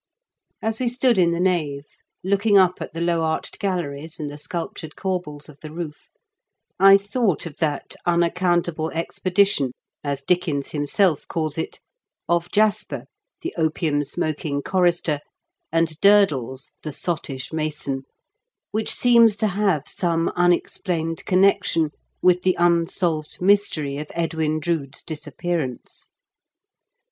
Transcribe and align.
As 0.63 0.79
we 0.79 0.89
stood 0.89 1.19
in 1.19 1.29
the 1.31 1.39
nave, 1.39 1.85
looking 2.23 2.57
up 2.57 2.81
at 2.81 2.91
the 2.95 3.01
low 3.01 3.21
arched 3.21 3.59
galleries 3.59 4.19
and 4.19 4.31
the 4.31 4.37
sculptured 4.39 4.95
corbels 4.95 5.47
of 5.47 5.59
the 5.59 5.71
roof, 5.71 6.09
I 6.79 6.97
thought 6.97 7.45
of 7.45 7.57
that" 7.57 7.95
unaccountable 8.07 8.89
expedition," 8.89 9.73
as 10.03 10.23
Dickens 10.23 10.69
himself 10.71 11.27
calls 11.27 11.55
it, 11.55 11.79
of 12.27 12.49
Jasper, 12.49 13.05
the 13.43 13.53
opium 13.59 14.03
smoking 14.03 14.63
chorister, 14.63 15.19
and 15.71 15.91
E 15.91 15.91
I 15.91 15.91
50 15.91 15.91
m 15.91 15.91
KENT 15.91 15.91
WITH 15.91 16.29
CHARLES 16.31 16.31
DICKENS. 16.31 16.49
Durdles, 16.49 16.71
the 16.81 16.99
sottish 16.99 17.53
mason, 17.53 18.03
which 18.71 18.91
seems 18.91 19.37
to 19.37 19.47
have 19.49 19.83
some 19.85 20.29
unexplained 20.29 21.23
connection 21.25 21.91
with 22.23 22.41
the 22.41 22.55
unsolved 22.57 23.39
mystery 23.39 23.97
of 23.99 24.07
Edwin 24.15 24.59
Drood's 24.59 25.03
disappear 25.03 25.59
ance. 25.59 26.09